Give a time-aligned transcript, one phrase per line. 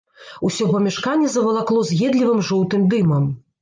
[0.47, 3.35] Усё памяшканне завалакло з'едлівым жоўтым дымам.